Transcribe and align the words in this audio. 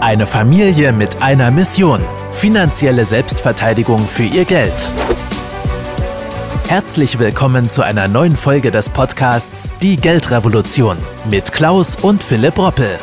Eine 0.00 0.26
Familie 0.26 0.94
mit 0.94 1.20
einer 1.20 1.50
Mission. 1.50 2.00
Finanzielle 2.32 3.04
Selbstverteidigung 3.04 3.98
für 3.98 4.22
ihr 4.22 4.46
Geld. 4.46 4.90
Herzlich 6.68 7.18
willkommen 7.18 7.68
zu 7.68 7.82
einer 7.82 8.08
neuen 8.08 8.34
Folge 8.34 8.70
des 8.70 8.88
Podcasts 8.88 9.78
Die 9.78 9.98
Geldrevolution 9.98 10.96
mit 11.30 11.52
Klaus 11.52 11.96
und 11.96 12.22
Philipp 12.22 12.56
Roppel. 12.56 12.98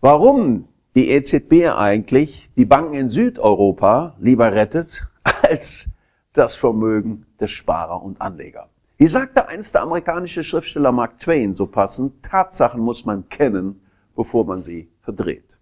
Warum 0.00 0.66
die 0.96 1.10
EZB 1.10 1.68
eigentlich 1.76 2.50
die 2.56 2.64
Banken 2.64 2.94
in 2.94 3.08
Südeuropa 3.08 4.16
lieber 4.18 4.52
rettet 4.52 5.06
als 5.48 5.90
das 6.32 6.56
Vermögen 6.56 7.24
des 7.38 7.52
Sparer 7.52 8.02
und 8.02 8.20
Anleger. 8.20 8.69
Wie 9.00 9.06
sagte 9.06 9.48
einst 9.48 9.74
der 9.74 9.80
amerikanische 9.80 10.44
Schriftsteller 10.44 10.92
Mark 10.92 11.18
Twain 11.18 11.54
so 11.54 11.66
passend, 11.66 12.22
Tatsachen 12.22 12.82
muss 12.82 13.06
man 13.06 13.26
kennen, 13.30 13.80
bevor 14.14 14.44
man 14.44 14.60
sie 14.60 14.90
verdreht. 15.00 15.58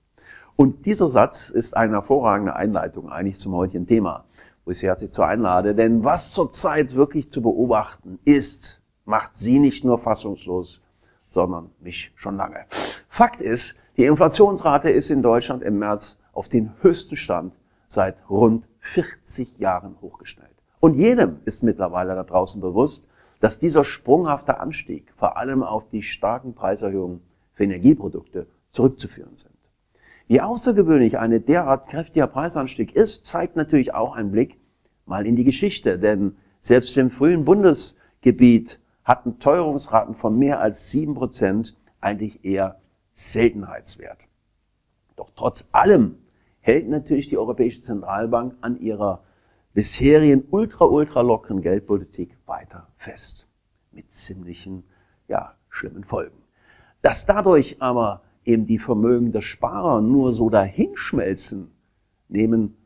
Und 0.57 0.87
dieser 0.87 1.07
Satz 1.07 1.49
ist 1.51 1.77
eine 1.77 1.93
hervorragende 1.93 2.57
Einleitung 2.57 3.09
eigentlich 3.09 3.39
zum 3.39 3.55
heutigen 3.55 3.87
Thema, 3.87 4.25
wo 4.65 4.73
ich 4.73 4.79
Sie 4.79 4.89
herzlich 4.89 5.13
zu 5.13 5.23
einlade. 5.23 5.77
Denn 5.77 6.03
was 6.03 6.33
zurzeit 6.33 6.97
wirklich 6.97 7.31
zu 7.31 7.41
beobachten 7.41 8.19
ist, 8.25 8.83
macht 9.05 9.37
Sie 9.37 9.61
nicht 9.61 9.85
nur 9.85 10.01
fassungslos, 10.01 10.81
sondern 11.29 11.71
mich 11.79 12.11
schon 12.17 12.35
lange. 12.35 12.65
Fakt 13.09 13.41
ist, 13.41 13.77
die 13.97 14.07
Inflationsrate 14.07 14.91
ist 14.91 15.11
in 15.11 15.23
Deutschland 15.23 15.63
im 15.63 15.79
März 15.79 16.19
auf 16.33 16.49
den 16.49 16.73
höchsten 16.81 17.15
Stand 17.15 17.57
seit 17.87 18.17
rund 18.29 18.69
40 18.81 19.61
Jahren 19.61 19.95
hochgestellt. 20.01 20.49
Und 20.81 20.95
jedem 20.95 21.39
ist 21.45 21.63
mittlerweile 21.63 22.17
da 22.17 22.25
draußen 22.25 22.61
bewusst, 22.61 23.07
dass 23.41 23.59
dieser 23.59 23.85
sprunghafte 23.85 24.61
Anstieg 24.61 25.13
vor 25.17 25.37
allem 25.37 25.63
auf 25.63 25.89
die 25.89 26.03
starken 26.03 26.55
Preiserhöhungen 26.55 27.21
für 27.53 27.65
Energieprodukte 27.65 28.47
zurückzuführen 28.71 29.37
sind. 29.37 29.53
Wie 30.27 30.41
außergewöhnlich 30.41 31.19
eine 31.19 31.41
derart 31.41 31.89
kräftiger 31.89 32.27
Preisanstieg 32.27 32.95
ist, 32.95 33.25
zeigt 33.25 33.57
natürlich 33.57 33.95
auch 33.95 34.15
ein 34.15 34.31
Blick 34.31 34.59
mal 35.07 35.27
in 35.27 35.37
die 35.37 35.45
Geschichte, 35.45 35.99
denn 35.99 36.37
selbst 36.61 36.97
im 36.97 37.11
frühen 37.11 37.45
Bundesgebiet 37.45 38.81
hatten 39.05 39.39
Teuerungsraten 39.39 40.15
von 40.15 40.39
mehr 40.39 40.61
als 40.61 40.91
sieben 40.91 41.15
Prozent 41.15 41.77
eigentlich 42.01 42.45
eher 42.45 42.79
Seltenheitswert. 43.11 44.29
Doch 45.17 45.31
trotz 45.35 45.69
allem 45.73 46.19
hält 46.61 46.89
natürlich 46.89 47.29
die 47.29 47.39
Europäische 47.39 47.81
Zentralbank 47.81 48.55
an 48.61 48.79
ihrer 48.79 49.23
bisherigen 49.75 50.45
ultra, 50.51 50.85
ultra 50.85 51.21
lockeren 51.21 51.61
Geldpolitik 51.61 52.37
weiter 52.47 52.89
fest. 52.95 53.49
Mit 53.93 54.11
ziemlichen, 54.11 54.85
ja, 55.29 55.55
schlimmen 55.69 56.05
Folgen. 56.05 56.43
Dass 57.03 57.27
dadurch 57.27 57.81
aber 57.81 58.23
eben 58.45 58.67
die 58.67 58.79
Vermögen 58.79 59.33
der 59.33 59.43
Sparer 59.43 60.01
nur 60.01 60.33
so 60.33 60.51
dahinschmelzen, 60.51 61.71
nehmen 62.29 62.77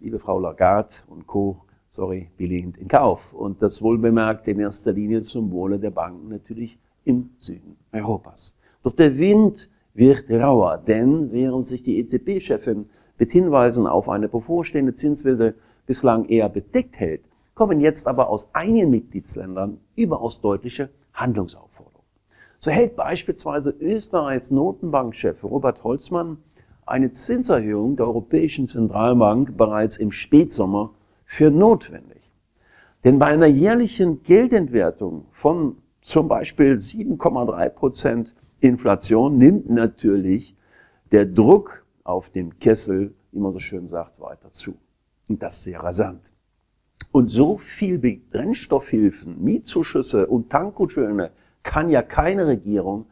liebe 0.00 0.18
Frau 0.18 0.40
Lagarde 0.40 0.94
und 1.08 1.26
Co., 1.26 1.62
sorry, 1.88 2.30
billigend 2.36 2.78
in 2.78 2.88
Kauf. 2.88 3.32
Und 3.32 3.62
das 3.62 3.82
wohlbemerkt 3.82 4.48
in 4.48 4.60
erster 4.60 4.92
Linie 4.92 5.22
zum 5.22 5.50
Wohle 5.50 5.78
der 5.78 5.90
Banken 5.90 6.28
natürlich 6.28 6.78
im 7.04 7.30
Süden 7.38 7.76
Europas. 7.92 8.56
Doch 8.82 8.92
der 8.92 9.18
Wind 9.18 9.70
wird 9.92 10.30
rauer, 10.30 10.78
denn 10.78 11.32
während 11.32 11.66
sich 11.66 11.82
die 11.82 11.98
EZB-Chefin 11.98 12.86
mit 13.18 13.30
Hinweisen 13.30 13.86
auf 13.86 14.08
eine 14.08 14.28
bevorstehende 14.28 14.94
Zinswelle 14.94 15.54
bislang 15.90 16.26
eher 16.26 16.48
bedeckt 16.48 17.00
hält, 17.00 17.22
kommen 17.56 17.80
jetzt 17.80 18.06
aber 18.06 18.28
aus 18.30 18.50
einigen 18.52 18.90
Mitgliedsländern 18.90 19.80
überaus 19.96 20.40
deutliche 20.40 20.88
Handlungsaufforderungen. 21.14 22.06
So 22.60 22.70
hält 22.70 22.94
beispielsweise 22.94 23.70
Österreichs 23.70 24.52
Notenbankchef 24.52 25.42
Robert 25.42 25.82
Holzmann 25.82 26.36
eine 26.86 27.10
Zinserhöhung 27.10 27.96
der 27.96 28.06
Europäischen 28.06 28.68
Zentralbank 28.68 29.56
bereits 29.56 29.96
im 29.96 30.12
Spätsommer 30.12 30.94
für 31.24 31.50
notwendig. 31.50 32.32
Denn 33.02 33.18
bei 33.18 33.26
einer 33.26 33.48
jährlichen 33.48 34.22
Geldentwertung 34.22 35.26
von 35.32 35.78
zum 36.02 36.28
Beispiel 36.28 36.74
7,3 36.74 37.68
Prozent 37.70 38.34
Inflation 38.60 39.38
nimmt 39.38 39.68
natürlich 39.68 40.54
der 41.10 41.26
Druck 41.26 41.84
auf 42.04 42.30
dem 42.30 42.60
Kessel, 42.60 43.12
wie 43.32 43.40
man 43.40 43.50
so 43.50 43.58
schön 43.58 43.88
sagt, 43.88 44.20
weiter 44.20 44.52
zu. 44.52 44.76
Und 45.30 45.44
das 45.44 45.62
sehr 45.62 45.80
rasant. 45.80 46.32
Und 47.12 47.28
so 47.28 47.56
viel 47.56 47.98
Brennstoffhilfen, 47.98 49.40
Mietzuschüsse 49.40 50.26
und 50.26 50.50
Tankgutscheine 50.50 51.30
kann 51.62 51.88
ja 51.88 52.02
keine 52.02 52.48
Regierung 52.48 53.06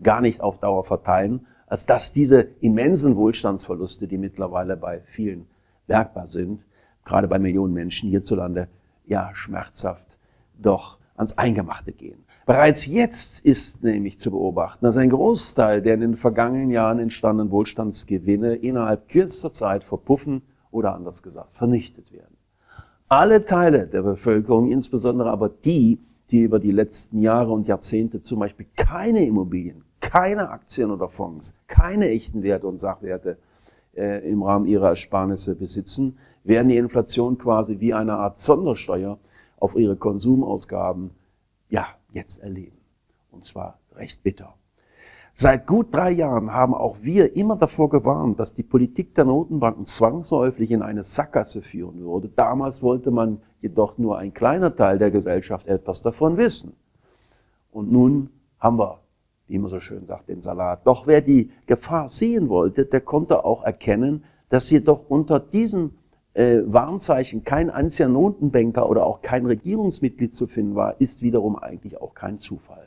gar 0.00 0.20
nicht 0.20 0.40
auf 0.40 0.58
Dauer 0.60 0.84
verteilen, 0.84 1.48
als 1.66 1.84
dass 1.84 2.12
diese 2.12 2.42
immensen 2.60 3.16
Wohlstandsverluste, 3.16 4.06
die 4.06 4.18
mittlerweile 4.18 4.76
bei 4.76 5.00
vielen 5.00 5.46
merkbar 5.88 6.28
sind, 6.28 6.64
gerade 7.04 7.26
bei 7.26 7.40
Millionen 7.40 7.74
Menschen 7.74 8.08
hierzulande, 8.08 8.68
ja 9.04 9.32
schmerzhaft 9.34 10.16
doch 10.56 10.98
ans 11.16 11.38
Eingemachte 11.38 11.92
gehen. 11.92 12.24
Bereits 12.46 12.86
jetzt 12.86 13.44
ist 13.44 13.82
nämlich 13.82 14.20
zu 14.20 14.30
beobachten, 14.30 14.84
dass 14.84 14.96
ein 14.96 15.10
Großteil 15.10 15.82
der 15.82 15.94
in 15.94 16.02
den 16.02 16.16
vergangenen 16.16 16.70
Jahren 16.70 17.00
entstandenen 17.00 17.50
Wohlstandsgewinne 17.50 18.54
innerhalb 18.54 19.08
kürzester 19.08 19.50
Zeit 19.50 19.82
verpuffen 19.82 20.42
oder 20.74 20.94
anders 20.94 21.22
gesagt 21.22 21.52
vernichtet 21.52 22.12
werden. 22.12 22.36
Alle 23.08 23.44
Teile 23.44 23.86
der 23.86 24.02
Bevölkerung, 24.02 24.70
insbesondere 24.70 25.30
aber 25.30 25.48
die, 25.48 26.00
die 26.30 26.40
über 26.40 26.58
die 26.58 26.72
letzten 26.72 27.20
Jahre 27.20 27.52
und 27.52 27.68
Jahrzehnte 27.68 28.20
zum 28.20 28.40
Beispiel 28.40 28.66
keine 28.76 29.24
Immobilien, 29.24 29.84
keine 30.00 30.50
Aktien 30.50 30.90
oder 30.90 31.08
Fonds, 31.08 31.56
keine 31.66 32.08
echten 32.08 32.42
Werte 32.42 32.66
und 32.66 32.78
Sachwerte 32.78 33.38
äh, 33.94 34.28
im 34.28 34.42
Rahmen 34.42 34.66
ihrer 34.66 34.88
Ersparnisse 34.88 35.54
besitzen, 35.54 36.18
werden 36.42 36.68
die 36.68 36.76
Inflation 36.76 37.38
quasi 37.38 37.78
wie 37.78 37.94
eine 37.94 38.14
Art 38.14 38.36
Sondersteuer 38.36 39.18
auf 39.58 39.76
ihre 39.76 39.96
Konsumausgaben, 39.96 41.10
ja, 41.68 41.86
jetzt 42.10 42.42
erleben. 42.42 42.78
Und 43.30 43.44
zwar 43.44 43.78
recht 43.94 44.22
bitter. 44.22 44.54
Seit 45.36 45.66
gut 45.66 45.92
drei 45.92 46.12
Jahren 46.12 46.52
haben 46.52 46.74
auch 46.74 46.98
wir 47.02 47.34
immer 47.34 47.56
davor 47.56 47.90
gewarnt, 47.90 48.38
dass 48.38 48.54
die 48.54 48.62
Politik 48.62 49.16
der 49.16 49.24
Notenbanken 49.24 49.84
zwangsläufig 49.84 50.70
in 50.70 50.80
eine 50.80 51.02
Sackgasse 51.02 51.60
führen 51.60 52.04
würde. 52.04 52.28
Damals 52.28 52.82
wollte 52.82 53.10
man 53.10 53.40
jedoch 53.58 53.98
nur 53.98 54.16
ein 54.16 54.32
kleiner 54.32 54.76
Teil 54.76 54.96
der 54.98 55.10
Gesellschaft 55.10 55.66
etwas 55.66 56.02
davon 56.02 56.36
wissen. 56.36 56.74
Und 57.72 57.90
nun 57.90 58.30
haben 58.60 58.78
wir, 58.78 59.00
wie 59.48 59.58
man 59.58 59.70
so 59.70 59.80
schön 59.80 60.06
sagt, 60.06 60.28
den 60.28 60.40
Salat. 60.40 60.86
Doch 60.86 61.08
wer 61.08 61.20
die 61.20 61.50
Gefahr 61.66 62.06
sehen 62.08 62.48
wollte, 62.48 62.86
der 62.86 63.00
konnte 63.00 63.44
auch 63.44 63.64
erkennen, 63.64 64.22
dass 64.50 64.70
jedoch 64.70 65.06
unter 65.08 65.40
diesen 65.40 65.98
äh, 66.34 66.60
Warnzeichen 66.64 67.42
kein 67.42 67.70
einziger 67.70 68.08
Notenbanker 68.08 68.88
oder 68.88 69.04
auch 69.04 69.20
kein 69.20 69.46
Regierungsmitglied 69.46 70.32
zu 70.32 70.46
finden 70.46 70.76
war, 70.76 71.00
ist 71.00 71.22
wiederum 71.22 71.58
eigentlich 71.58 72.00
auch 72.00 72.14
kein 72.14 72.38
Zufall. 72.38 72.83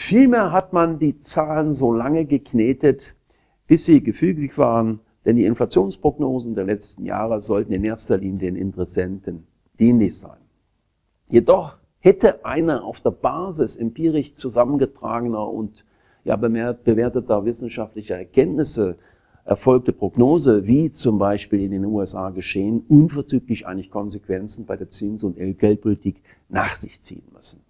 Vielmehr 0.00 0.52
hat 0.52 0.72
man 0.72 1.00
die 1.00 1.16
Zahlen 1.16 1.72
so 1.72 1.92
lange 1.92 2.24
geknetet, 2.24 3.16
bis 3.66 3.84
sie 3.84 4.00
gefügig 4.00 4.56
waren, 4.56 5.00
denn 5.24 5.34
die 5.34 5.44
Inflationsprognosen 5.44 6.54
der 6.54 6.64
letzten 6.64 7.04
Jahre 7.04 7.40
sollten 7.40 7.72
in 7.72 7.82
erster 7.82 8.16
Linie 8.16 8.38
den 8.38 8.56
Interessenten 8.56 9.48
dienlich 9.76 10.16
sein. 10.16 10.38
Jedoch 11.28 11.78
hätte 11.98 12.44
eine 12.44 12.84
auf 12.84 13.00
der 13.00 13.10
Basis 13.10 13.74
empirisch 13.74 14.34
zusammengetragener 14.34 15.46
und 15.46 15.84
ja, 16.22 16.36
bewerteter 16.36 17.44
wissenschaftlicher 17.44 18.18
Erkenntnisse 18.18 18.96
erfolgte 19.44 19.92
Prognose, 19.92 20.64
wie 20.64 20.90
zum 20.90 21.18
Beispiel 21.18 21.60
in 21.60 21.72
den 21.72 21.84
USA 21.84 22.30
geschehen, 22.30 22.84
unverzüglich 22.88 23.66
eigentlich 23.66 23.90
Konsequenzen 23.90 24.64
bei 24.64 24.76
der 24.76 24.88
Zins- 24.88 25.24
und 25.24 25.36
Geldpolitik 25.58 26.22
nach 26.48 26.76
sich 26.76 27.02
ziehen 27.02 27.26
müssen. 27.34 27.62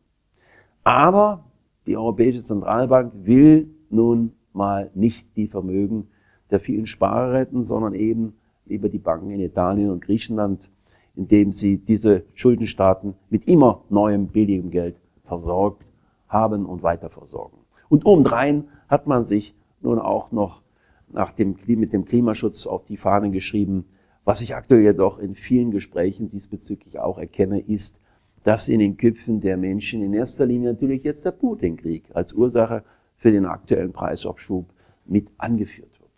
Aber 0.84 1.47
die 1.88 1.97
Europäische 1.97 2.43
Zentralbank 2.43 3.12
will 3.25 3.70
nun 3.88 4.32
mal 4.52 4.90
nicht 4.94 5.37
die 5.37 5.49
Vermögen 5.49 6.08
der 6.50 6.61
vielen 6.61 6.87
Sparer 6.87 7.32
retten, 7.32 7.62
sondern 7.62 7.94
eben 7.94 8.35
lieber 8.67 8.90
die 8.90 8.99
Banken 8.99 9.31
in 9.31 9.40
Italien 9.40 9.90
und 9.90 10.02
Griechenland, 10.02 10.70
indem 11.17 11.52
sie 11.52 11.79
diese 11.79 12.25
Schuldenstaaten 12.35 13.14
mit 13.31 13.49
immer 13.49 13.82
neuem 13.88 14.29
billigem 14.29 14.70
Geld 14.70 14.96
versorgt 15.25 15.85
haben 16.29 16.67
und 16.67 16.82
weiter 16.82 17.08
versorgen. 17.08 17.56
Und 17.88 18.05
obendrein 18.05 18.69
hat 18.88 19.06
man 19.06 19.25
sich 19.25 19.55
nun 19.81 19.99
auch 19.99 20.31
noch 20.31 20.62
nach 21.11 21.32
dem, 21.32 21.56
mit 21.67 21.94
dem 21.94 22.05
Klimaschutz 22.05 22.67
auf 22.67 22.84
die 22.84 22.99
Fahnen 22.99 23.32
geschrieben. 23.32 23.87
Was 24.25 24.43
ich 24.43 24.55
aktuell 24.55 24.82
jedoch 24.82 25.19
in 25.19 25.34
vielen 25.34 25.70
Gesprächen 25.70 26.29
diesbezüglich 26.29 26.99
auch 26.99 27.19
erkenne, 27.19 27.61
ist, 27.61 28.02
dass 28.48 28.70
in 28.70 28.80
den 28.80 28.96
Köpfen 28.96 29.40
der 29.40 29.58
Menschen 29.58 30.02
in 30.02 30.14
erster 30.14 30.46
Linie 30.46 30.70
natürlich 30.70 31.02
jetzt 31.02 31.22
der 31.26 31.32
Putin-Krieg 31.32 32.04
als 32.14 32.32
Ursache 32.32 32.82
für 33.18 33.30
den 33.30 33.44
aktuellen 33.44 33.92
Preisaufschub 33.92 34.64
mit 35.04 35.30
angeführt 35.36 36.00
wird. 36.00 36.10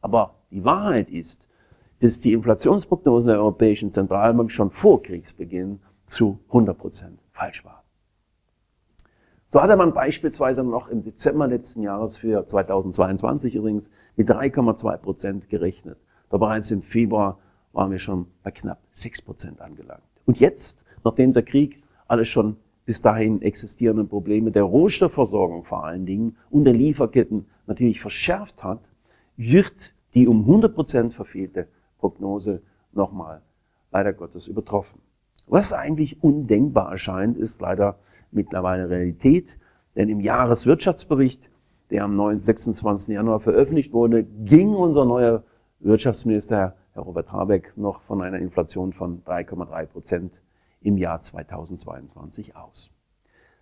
Aber 0.00 0.34
die 0.50 0.64
Wahrheit 0.64 1.08
ist, 1.08 1.46
dass 2.00 2.18
die 2.18 2.32
Inflationsprognosen 2.32 3.28
der 3.28 3.38
Europäischen 3.38 3.92
Zentralbank 3.92 4.50
schon 4.50 4.72
vor 4.72 5.00
Kriegsbeginn 5.00 5.78
zu 6.04 6.40
100 6.48 6.76
Prozent 6.76 7.20
falsch 7.30 7.64
waren. 7.64 7.84
So 9.48 9.62
hatte 9.62 9.76
man 9.76 9.94
beispielsweise 9.94 10.64
noch 10.64 10.88
im 10.88 11.04
Dezember 11.04 11.46
letzten 11.46 11.82
Jahres 11.82 12.18
für 12.18 12.44
2022 12.44 13.54
übrigens 13.54 13.92
mit 14.16 14.28
3,2 14.28 14.96
Prozent 14.96 15.48
gerechnet. 15.48 15.98
Doch 16.28 16.40
bereits 16.40 16.72
im 16.72 16.82
Februar 16.82 17.38
waren 17.72 17.92
wir 17.92 18.00
schon 18.00 18.26
bei 18.42 18.50
knapp 18.50 18.80
6 18.90 19.22
Prozent 19.22 19.60
angelangt. 19.60 20.02
Und 20.26 20.40
jetzt, 20.40 20.84
nachdem 21.04 21.32
der 21.32 21.42
Krieg 21.42 21.82
alle 22.06 22.24
schon 22.24 22.56
bis 22.84 23.02
dahin 23.02 23.42
existierenden 23.42 24.08
Probleme 24.08 24.50
der 24.50 24.62
Rohstoffversorgung 24.62 25.64
vor 25.64 25.84
allen 25.84 26.06
Dingen 26.06 26.36
und 26.48 26.64
der 26.64 26.72
Lieferketten 26.72 27.46
natürlich 27.66 28.00
verschärft 28.00 28.64
hat, 28.64 28.80
wird 29.36 29.94
die 30.14 30.26
um 30.26 30.40
100 30.40 30.74
Prozent 30.74 31.14
verfehlte 31.14 31.68
Prognose 31.98 32.62
nochmal 32.92 33.42
leider 33.92 34.12
Gottes 34.12 34.48
übertroffen. 34.48 35.00
Was 35.46 35.72
eigentlich 35.72 36.22
undenkbar 36.22 36.90
erscheint, 36.90 37.36
ist 37.36 37.60
leider 37.60 37.98
mittlerweile 38.30 38.90
Realität, 38.90 39.58
denn 39.96 40.08
im 40.08 40.20
Jahreswirtschaftsbericht, 40.20 41.50
der 41.90 42.04
am 42.04 42.40
26. 42.40 43.14
Januar 43.14 43.40
veröffentlicht 43.40 43.92
wurde, 43.92 44.24
ging 44.24 44.74
unser 44.74 45.04
neuer 45.04 45.42
Wirtschaftsminister, 45.80 46.74
Herr 46.92 47.02
Robert 47.02 47.32
Habeck, 47.32 47.72
noch 47.76 48.02
von 48.02 48.20
einer 48.20 48.38
Inflation 48.38 48.92
von 48.92 49.22
3,3 49.24 49.86
Prozent 49.86 50.42
im 50.80 50.96
Jahr 50.96 51.20
2022 51.20 52.56
aus. 52.56 52.90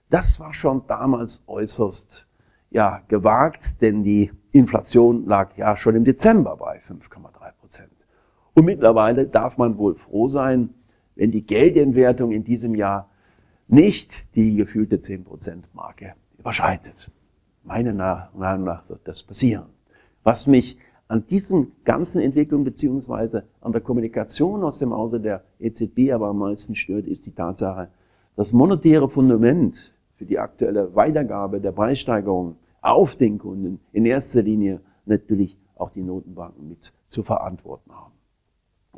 Das 0.09 0.39
war 0.39 0.55
schon 0.55 0.87
damals 0.87 1.45
äußerst 1.47 2.27
ja, 2.71 3.03
gewagt, 3.09 3.81
denn 3.83 4.03
die 4.03 4.33
Inflation 4.53 5.27
lag 5.27 5.57
ja 5.57 5.77
schon 5.77 5.97
im 5.97 6.05
Dezember 6.05 6.57
bei 6.57 6.79
5,3 6.79 7.53
Prozent. 7.59 8.07
Und 8.55 8.65
mittlerweile 8.65 9.27
darf 9.27 9.59
man 9.59 9.77
wohl 9.79 9.95
froh 9.95 10.29
sein, 10.29 10.75
wenn 11.15 11.31
die 11.31 11.47
Geldentwertung 11.47 12.33
in 12.33 12.45
diesem 12.45 12.75
Jahr 12.75 13.11
nicht 13.69 14.35
die 14.37 14.57
gefühlte 14.57 15.01
10 15.01 15.25
Prozent 15.25 15.69
Marke 15.75 16.15
überschreitet. 16.39 17.11
Meiner 17.65 18.31
Meinung 18.35 18.65
nach 18.65 18.89
wird 18.89 19.09
das 19.09 19.23
passieren. 19.23 19.67
Was 20.23 20.47
mich 20.47 20.79
an 21.09 21.27
diesen 21.27 21.73
ganzen 21.85 22.21
Entwicklungen 22.21 22.65
beziehungsweise 22.65 23.45
an 23.61 23.73
der 23.73 23.81
Kommunikation 23.81 24.65
aus 24.65 24.79
dem 24.79 24.93
Hause 24.93 25.21
der 25.21 25.45
EZB 25.61 26.13
aber 26.13 26.29
am 26.29 26.39
meisten 26.39 26.75
stört, 26.75 27.07
ist 27.07 27.27
die 27.27 27.33
Tatsache, 27.33 27.89
das 28.35 28.53
monetäre 28.53 29.09
Fundament 29.09 29.93
für 30.17 30.25
die 30.25 30.39
aktuelle 30.39 30.95
Weitergabe 30.95 31.61
der 31.61 31.73
Preissteigerung 31.73 32.57
auf 32.81 33.17
den 33.17 33.39
Kunden 33.39 33.81
in 33.93 34.05
erster 34.05 34.43
Linie 34.43 34.81
natürlich 35.05 35.59
auch 35.77 35.91
die 35.91 36.03
Notenbanken 36.03 36.69
mit 36.69 36.93
zu 37.07 37.23
verantworten 37.23 37.93
haben. 37.93 38.13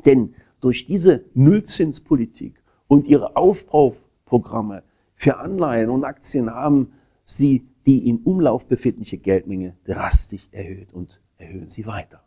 Denn 0.05 0.33
durch 0.61 0.85
diese 0.85 1.23
Nullzinspolitik 1.33 2.55
und 2.87 3.05
ihre 3.05 3.35
Aufbauprogramme 3.35 4.83
für 5.13 5.37
Anleihen 5.37 5.89
und 5.89 6.03
Aktien 6.03 6.53
haben 6.53 6.91
sie 7.23 7.65
die 7.85 8.07
in 8.09 8.19
Umlauf 8.19 8.65
befindliche 8.65 9.17
Geldmenge 9.17 9.75
drastisch 9.85 10.47
erhöht 10.51 10.93
und 10.93 11.21
erhöhen 11.39 11.67
sie 11.67 11.85
weiter. 11.85 12.21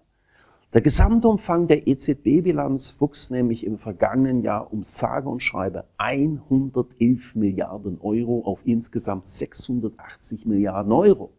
Der 0.75 0.81
Gesamtumfang 0.81 1.67
der 1.67 1.87
EZB-Bilanz 1.87 2.97
wuchs 2.99 3.29
nämlich 3.29 3.67
im 3.67 3.77
vergangenen 3.77 4.41
Jahr 4.41 4.73
um 4.73 4.83
sage 4.83 5.29
und 5.29 5.43
schreibe 5.43 5.85
111 5.99 7.35
Milliarden 7.35 8.01
Euro 8.01 8.43
auf 8.47 8.63
insgesamt 8.65 9.27
680 9.27 10.47
Milliarden 10.47 10.93
Euro. 10.93 11.31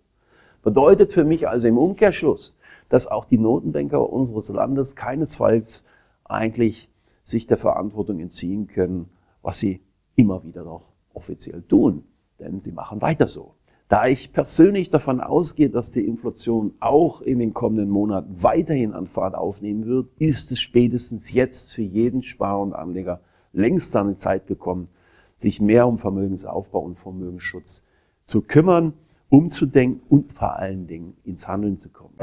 Bedeutet 0.62 1.12
für 1.12 1.26
mich 1.26 1.50
also 1.50 1.68
im 1.68 1.80
Umkehrschluss, 1.80 2.56
dass 2.90 3.08
auch 3.08 3.26
die 3.26 3.40
Notenbanker 3.40 4.08
unseres 4.08 4.50
Landes 4.50 4.96
keinesfalls 4.96 5.84
eigentlich 6.26 6.90
sich 7.24 7.48
der 7.48 7.58
Verantwortung 7.58 8.20
entziehen 8.20 8.68
können, 8.68 9.10
was 9.42 9.58
sie 9.58 9.82
immer 10.16 10.44
wieder 10.44 10.64
doch 10.64 10.94
offiziell 11.14 11.64
tun. 11.64 12.04
Denn 12.40 12.60
sie 12.60 12.72
machen 12.72 13.02
weiter 13.02 13.28
so. 13.28 13.56
Da 13.94 14.08
ich 14.08 14.34
persönlich 14.34 14.90
davon 14.90 15.22
ausgehe, 15.22 15.70
dass 15.70 15.92
die 15.92 16.04
Inflation 16.08 16.74
auch 16.80 17.22
in 17.22 17.38
den 17.38 17.54
kommenden 17.54 17.92
Monaten 17.92 18.42
weiterhin 18.42 18.92
an 18.92 19.06
Fahrt 19.06 19.36
aufnehmen 19.36 19.86
wird, 19.86 20.10
ist 20.18 20.52
es 20.52 20.60
spätestens 20.60 21.32
jetzt 21.32 21.76
für 21.76 21.84
jeden 21.84 22.24
Sparer 22.24 22.64
und 22.64 22.74
Anleger 22.74 23.20
längst 23.52 23.96
an 23.96 24.08
die 24.08 24.18
Zeit 24.18 24.48
gekommen, 24.48 24.88
sich 25.36 25.62
mehr 25.62 25.86
um 25.86 26.00
Vermögensaufbau 26.00 26.80
und 26.80 26.98
Vermögensschutz 26.98 27.84
zu 28.24 28.42
kümmern, 28.42 28.94
umzudenken 29.30 30.02
und 30.10 30.32
vor 30.34 30.56
allen 30.56 30.88
Dingen 30.88 31.16
ins 31.24 31.48
Handeln 31.48 31.78
zu 31.78 31.90
kommen. 31.90 32.16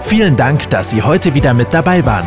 Vielen 0.00 0.34
Dank, 0.34 0.68
dass 0.70 0.90
Sie 0.90 1.00
heute 1.00 1.32
wieder 1.34 1.54
mit 1.54 1.72
dabei 1.72 2.04
waren. 2.04 2.26